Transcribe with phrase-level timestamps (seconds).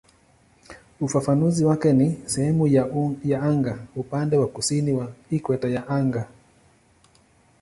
[1.01, 2.67] Ufafanuzi wake ni "sehemu
[3.23, 6.27] ya anga upande wa kusini wa ikweta ya anga".